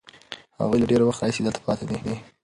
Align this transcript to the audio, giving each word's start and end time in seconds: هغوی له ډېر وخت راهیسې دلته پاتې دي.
هغوی 0.59 0.79
له 0.81 0.87
ډېر 0.91 1.01
وخت 1.03 1.19
راهیسې 1.21 1.41
دلته 1.43 1.61
پاتې 1.67 1.85
دي. 1.89 1.97